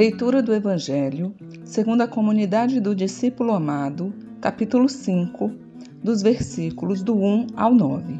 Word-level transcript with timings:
Leitura 0.00 0.42
do 0.42 0.54
Evangelho, 0.54 1.34
segundo 1.62 2.00
a 2.00 2.08
comunidade 2.08 2.80
do 2.80 2.94
discípulo 2.94 3.52
amado, 3.52 4.14
capítulo 4.40 4.88
5, 4.88 5.52
dos 6.02 6.22
versículos 6.22 7.02
do 7.02 7.14
1 7.14 7.48
ao 7.54 7.74
9. 7.74 8.14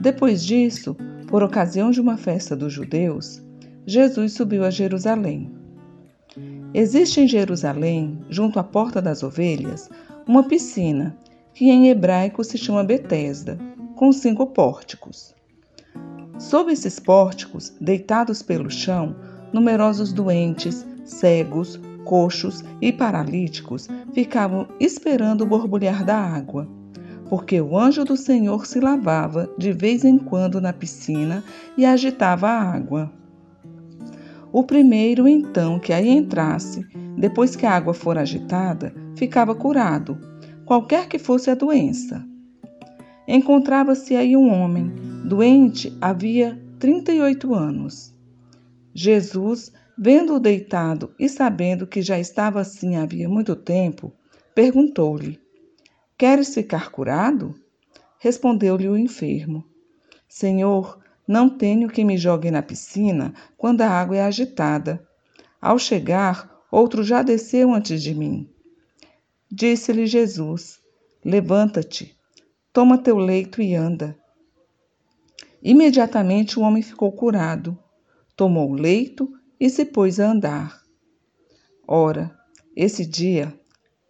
Depois 0.00 0.42
disso, 0.42 0.96
por 1.28 1.42
ocasião 1.42 1.90
de 1.90 2.00
uma 2.00 2.16
festa 2.16 2.56
dos 2.56 2.72
judeus, 2.72 3.42
Jesus 3.84 4.32
subiu 4.32 4.64
a 4.64 4.70
Jerusalém. 4.70 5.52
Existe 6.72 7.20
em 7.20 7.28
Jerusalém, 7.28 8.18
junto 8.30 8.58
à 8.58 8.64
Porta 8.64 9.02
das 9.02 9.22
Ovelhas, 9.22 9.90
uma 10.26 10.44
piscina, 10.44 11.14
que 11.52 11.66
em 11.66 11.90
hebraico 11.90 12.42
se 12.42 12.56
chama 12.56 12.82
Betesda, 12.82 13.58
com 13.94 14.10
cinco 14.10 14.46
pórticos. 14.46 15.34
Sob 16.38 16.72
esses 16.72 16.98
pórticos, 16.98 17.74
deitados 17.78 18.40
pelo 18.40 18.70
chão, 18.70 19.14
numerosos 19.52 20.12
doentes, 20.12 20.86
cegos, 21.04 21.80
coxos 22.04 22.64
e 22.80 22.92
paralíticos 22.92 23.88
ficavam 24.12 24.66
esperando 24.78 25.42
o 25.42 25.46
borbulhar 25.46 26.04
da 26.04 26.16
água, 26.16 26.68
porque 27.28 27.60
o 27.60 27.78
anjo 27.78 28.04
do 28.04 28.16
Senhor 28.16 28.66
se 28.66 28.80
lavava 28.80 29.48
de 29.56 29.72
vez 29.72 30.04
em 30.04 30.18
quando 30.18 30.60
na 30.60 30.72
piscina 30.72 31.44
e 31.76 31.84
agitava 31.84 32.48
a 32.48 32.60
água. 32.60 33.12
O 34.52 34.64
primeiro, 34.64 35.28
então, 35.28 35.78
que 35.78 35.92
aí 35.92 36.08
entrasse, 36.08 36.84
depois 37.16 37.54
que 37.54 37.64
a 37.64 37.72
água 37.72 37.94
for 37.94 38.18
agitada, 38.18 38.92
ficava 39.14 39.54
curado, 39.54 40.18
qualquer 40.64 41.06
que 41.06 41.18
fosse 41.18 41.50
a 41.50 41.54
doença. 41.54 42.24
Encontrava-se 43.28 44.16
aí 44.16 44.36
um 44.36 44.52
homem, 44.52 44.92
doente 45.24 45.96
havia 46.00 46.60
38 46.80 47.54
anos. 47.54 48.12
Jesus, 48.94 49.72
vendo-o 49.96 50.40
deitado 50.40 51.14
e 51.18 51.28
sabendo 51.28 51.86
que 51.86 52.02
já 52.02 52.18
estava 52.18 52.60
assim 52.60 52.96
havia 52.96 53.28
muito 53.28 53.54
tempo, 53.54 54.12
perguntou-lhe: 54.54 55.40
Queres 56.18 56.52
ficar 56.52 56.90
curado? 56.90 57.54
Respondeu-lhe 58.18 58.88
o 58.88 58.96
enfermo: 58.96 59.64
Senhor, 60.28 60.98
não 61.26 61.48
tenho 61.48 61.88
que 61.88 62.04
me 62.04 62.18
jogue 62.18 62.50
na 62.50 62.62
piscina 62.62 63.32
quando 63.56 63.82
a 63.82 63.88
água 63.88 64.16
é 64.16 64.22
agitada. 64.22 65.06
Ao 65.60 65.78
chegar, 65.78 66.50
outro 66.70 67.04
já 67.04 67.22
desceu 67.22 67.72
antes 67.72 68.02
de 68.02 68.14
mim. 68.14 68.50
Disse-lhe 69.48 70.06
Jesus: 70.06 70.80
Levanta-te, 71.24 72.16
toma 72.72 72.98
teu 72.98 73.18
leito 73.18 73.62
e 73.62 73.74
anda. 73.74 74.18
Imediatamente 75.62 76.58
o 76.58 76.62
homem 76.62 76.82
ficou 76.82 77.12
curado 77.12 77.78
tomou 78.40 78.70
o 78.70 78.74
leito 78.74 79.30
e 79.60 79.68
se 79.68 79.84
pôs 79.84 80.18
a 80.18 80.30
andar. 80.30 80.80
Ora, 81.86 82.34
esse 82.74 83.04
dia 83.04 83.52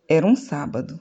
era 0.08 0.24
um 0.24 0.36
sábado. 0.36 1.00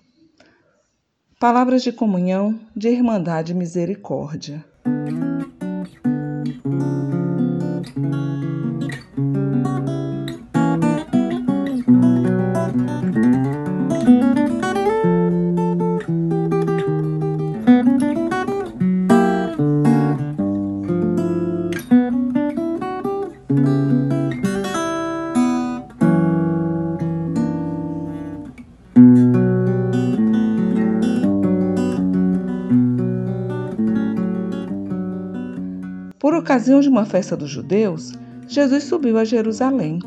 Palavras 1.40 1.84
de 1.84 1.92
comunhão, 1.92 2.60
de 2.76 2.90
irmandade 2.90 3.52
e 3.52 3.56
misericórdia. 3.56 4.66
Por 36.30 36.38
ocasião 36.38 36.80
de 36.80 36.88
uma 36.88 37.06
festa 37.06 37.36
dos 37.36 37.50
judeus, 37.50 38.14
Jesus 38.48 38.84
subiu 38.84 39.18
a 39.18 39.26
Jerusalém. 39.26 39.98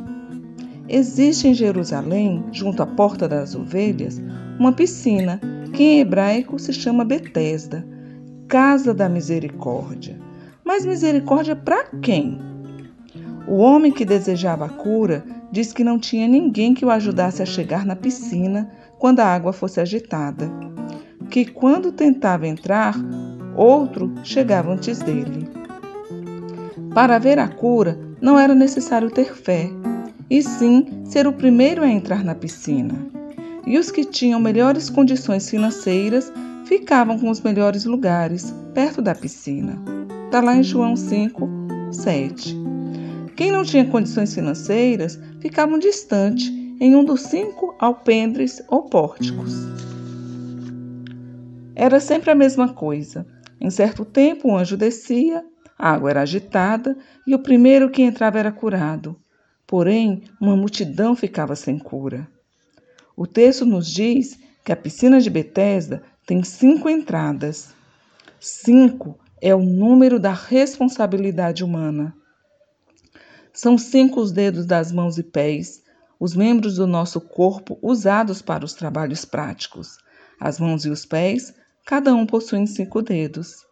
Existe 0.89 1.49
em 1.49 1.53
Jerusalém, 1.53 2.45
junto 2.53 2.81
à 2.81 2.87
Porta 2.87 3.27
das 3.27 3.57
Ovelhas, 3.57 4.23
uma 4.57 4.73
piscina 4.73 5.41
que 5.73 5.83
em 5.83 5.99
hebraico 5.99 6.61
se 6.61 6.73
chama 6.73 7.05
Betesda, 7.05 7.85
Casa 8.47 8.95
da 8.95 9.09
Misericórdia. 9.09 10.17
Mas 10.65 10.87
misericórdia 10.87 11.57
para 11.57 11.87
quem? 12.01 12.39
O 13.49 13.57
homem 13.57 13.91
que 13.91 14.05
desejava 14.05 14.67
a 14.67 14.69
cura 14.69 15.25
disse 15.51 15.75
que 15.75 15.83
não 15.83 15.99
tinha 15.99 16.29
ninguém 16.29 16.73
que 16.73 16.85
o 16.85 16.91
ajudasse 16.93 17.43
a 17.43 17.47
chegar 17.47 17.85
na 17.85 17.97
piscina 17.97 18.71
quando 18.97 19.19
a 19.19 19.27
água 19.27 19.53
fosse 19.53 19.81
agitada, 19.81 20.49
que 21.29 21.45
quando 21.45 21.91
tentava 21.91 22.47
entrar, 22.47 22.95
outro 23.57 24.15
chegava 24.23 24.73
antes 24.73 25.01
dele. 25.01 25.62
Para 26.95 27.19
ver 27.19 27.39
a 27.39 27.49
cura, 27.49 27.99
não 28.21 28.39
era 28.39 28.55
necessário 28.55 29.11
ter 29.11 29.35
fé, 29.35 29.71
e 30.29 30.43
sim 30.43 31.03
ser 31.07 31.27
o 31.27 31.33
primeiro 31.33 31.83
a 31.83 31.89
entrar 31.89 32.23
na 32.23 32.35
piscina. 32.35 32.95
E 33.67 33.79
os 33.79 33.91
que 33.91 34.05
tinham 34.05 34.39
melhores 34.39 34.91
condições 34.91 35.49
financeiras 35.49 36.31
ficavam 36.67 37.19
com 37.19 37.31
os 37.31 37.41
melhores 37.41 37.87
lugares, 37.87 38.55
perto 38.75 39.01
da 39.01 39.15
piscina. 39.15 39.81
Está 40.27 40.43
lá 40.43 40.55
em 40.55 40.63
João 40.63 40.95
5, 40.95 41.49
7. 41.93 42.57
Quem 43.37 43.51
não 43.51 43.65
tinha 43.65 43.87
condições 43.87 44.35
financeiras 44.35 45.19
ficavam 45.41 45.79
distante, 45.79 46.51
em 46.79 46.95
um 46.95 47.05
dos 47.05 47.23
cinco 47.23 47.75
alpendres 47.79 48.63
ou 48.69 48.83
pórticos. 48.83 49.55
Era 51.75 52.01
sempre 52.01 52.31
a 52.31 52.35
mesma 52.35 52.75
coisa. 52.75 53.27
Em 53.61 53.71
certo 53.71 54.05
tempo, 54.05 54.49
o 54.49 54.57
anjo 54.57 54.77
descia, 54.77 55.45
a 55.83 55.91
água 55.91 56.11
era 56.11 56.23
agitada 56.23 56.97
e 57.27 57.35
o 57.35 57.41
primeiro 57.41 57.91
que 57.91 58.03
entrava 58.03 58.39
era 58.39 58.53
curado. 58.53 59.17
Porém, 59.67 60.23
uma 60.41 60.55
multidão 60.55 61.17
ficava 61.17 61.57
sem 61.57 61.77
cura. 61.77 62.29
O 63.17 63.27
texto 63.27 63.67
nos 63.67 63.91
diz 63.91 64.39
que 64.65 64.71
a 64.71 64.77
piscina 64.77 65.21
de 65.21 65.29
Betesda 65.29 66.01
tem 66.25 66.45
cinco 66.45 66.89
entradas. 66.89 67.75
Cinco 68.39 69.19
é 69.41 69.53
o 69.53 69.61
número 69.61 70.21
da 70.21 70.33
responsabilidade 70.33 71.65
humana. 71.65 72.15
São 73.53 73.77
cinco 73.77 74.21
os 74.21 74.31
dedos 74.31 74.65
das 74.65 74.93
mãos 74.93 75.19
e 75.19 75.25
pés, 75.25 75.83
os 76.21 76.37
membros 76.37 76.77
do 76.77 76.87
nosso 76.87 77.21
corpo 77.21 77.77
usados 77.83 78.41
para 78.41 78.65
os 78.65 78.73
trabalhos 78.73 79.25
práticos. 79.25 79.99
As 80.39 80.61
mãos 80.61 80.85
e 80.85 80.91
os 80.91 81.05
pés 81.05 81.53
cada 81.85 82.15
um 82.15 82.25
possui 82.25 82.69
cinco 82.69 83.03
dedos. 83.03 83.72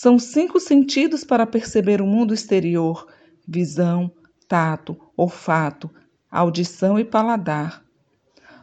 São 0.00 0.16
cinco 0.16 0.60
sentidos 0.60 1.24
para 1.24 1.44
perceber 1.44 2.00
o 2.00 2.06
mundo 2.06 2.32
exterior: 2.32 3.08
visão, 3.48 4.08
tato, 4.46 4.96
olfato, 5.16 5.90
audição 6.30 7.00
e 7.00 7.04
paladar. 7.04 7.82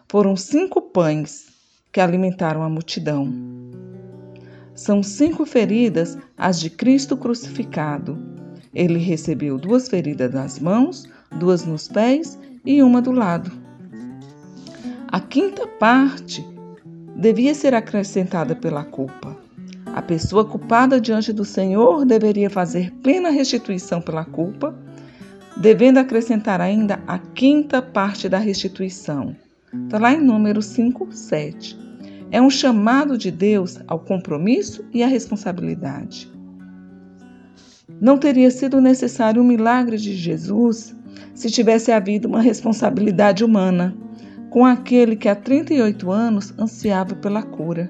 Foram 0.07 0.37
cinco 0.37 0.81
pães 0.81 1.47
que 1.91 1.99
alimentaram 1.99 2.63
a 2.63 2.69
multidão. 2.69 3.33
São 4.73 5.03
cinco 5.03 5.45
feridas 5.45 6.17
as 6.37 6.57
de 6.57 6.69
Cristo 6.69 7.17
crucificado. 7.17 8.17
Ele 8.73 8.97
recebeu 8.97 9.57
duas 9.57 9.89
feridas 9.89 10.33
nas 10.33 10.57
mãos, 10.57 11.03
duas 11.37 11.65
nos 11.65 11.89
pés 11.89 12.39
e 12.65 12.81
uma 12.81 13.01
do 13.01 13.11
lado. 13.11 13.51
A 15.09 15.19
quinta 15.19 15.67
parte 15.67 16.47
devia 17.13 17.53
ser 17.53 17.73
acrescentada 17.73 18.55
pela 18.55 18.85
culpa. 18.85 19.44
A 19.95 20.01
pessoa 20.01 20.43
culpada 20.43 20.99
diante 20.99 21.31
do 21.31 21.45
Senhor 21.45 22.03
deveria 22.05 22.49
fazer 22.49 22.91
plena 23.01 23.29
restituição 23.29 24.01
pela 24.01 24.25
culpa, 24.25 24.77
devendo 25.55 25.99
acrescentar 25.99 26.59
ainda 26.59 26.99
a 27.07 27.17
quinta 27.17 27.81
parte 27.81 28.27
da 28.27 28.37
restituição. 28.37 29.33
Está 29.85 29.97
lá 29.97 30.11
em 30.11 30.19
número 30.19 30.61
5, 30.61 31.13
7. 31.13 31.79
É 32.29 32.41
um 32.41 32.49
chamado 32.49 33.17
de 33.17 33.31
Deus 33.31 33.79
ao 33.87 33.97
compromisso 33.97 34.83
e 34.93 35.01
à 35.01 35.07
responsabilidade. 35.07 36.29
Não 38.01 38.17
teria 38.17 38.51
sido 38.51 38.81
necessário 38.81 39.41
um 39.41 39.47
milagre 39.47 39.95
de 39.95 40.13
Jesus 40.13 40.93
se 41.33 41.49
tivesse 41.49 41.93
havido 41.93 42.27
uma 42.27 42.41
responsabilidade 42.41 43.45
humana 43.45 43.95
com 44.49 44.65
aquele 44.65 45.15
que 45.15 45.29
há 45.29 45.35
38 45.35 46.11
anos 46.11 46.53
ansiava 46.59 47.15
pela 47.15 47.41
cura. 47.41 47.89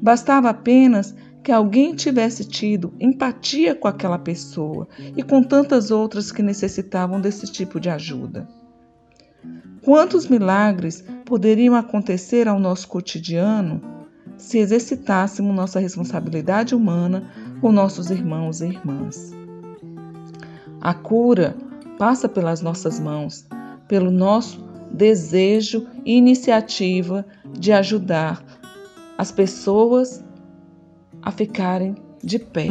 Bastava 0.00 0.50
apenas 0.50 1.14
que 1.46 1.52
alguém 1.52 1.94
tivesse 1.94 2.44
tido 2.44 2.92
empatia 2.98 3.72
com 3.72 3.86
aquela 3.86 4.18
pessoa 4.18 4.88
e 5.16 5.22
com 5.22 5.44
tantas 5.44 5.92
outras 5.92 6.32
que 6.32 6.42
necessitavam 6.42 7.20
desse 7.20 7.46
tipo 7.46 7.78
de 7.78 7.88
ajuda. 7.88 8.48
Quantos 9.80 10.26
milagres 10.26 11.04
poderiam 11.24 11.76
acontecer 11.76 12.48
ao 12.48 12.58
nosso 12.58 12.88
cotidiano 12.88 13.80
se 14.36 14.58
exercitássemos 14.58 15.54
nossa 15.54 15.78
responsabilidade 15.78 16.74
humana 16.74 17.30
com 17.60 17.70
nossos 17.70 18.10
irmãos 18.10 18.60
e 18.60 18.66
irmãs? 18.66 19.32
A 20.80 20.94
cura 20.94 21.56
passa 21.96 22.28
pelas 22.28 22.60
nossas 22.60 22.98
mãos, 22.98 23.46
pelo 23.86 24.10
nosso 24.10 24.68
desejo 24.90 25.86
e 26.04 26.16
iniciativa 26.16 27.24
de 27.56 27.70
ajudar 27.70 28.44
as 29.16 29.30
pessoas 29.30 30.25
a 31.26 31.32
ficarem 31.32 31.96
de 32.22 32.38
pé. 32.38 32.68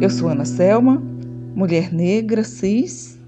Eu 0.00 0.08
sou 0.08 0.28
Ana 0.28 0.44
Selma, 0.44 1.02
mulher 1.56 1.92
negra, 1.92 2.44
cis, 2.44 3.18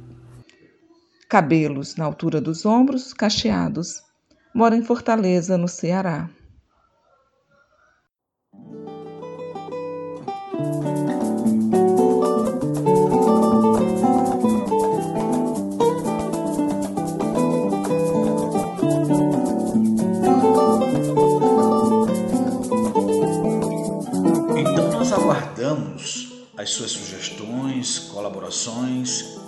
cabelos 1.28 1.96
na 1.96 2.04
altura 2.04 2.40
dos 2.40 2.64
ombros, 2.64 3.12
cacheados. 3.12 4.00
Moro 4.54 4.76
em 4.76 4.82
Fortaleza, 4.82 5.58
no 5.58 5.66
Ceará. 5.66 6.30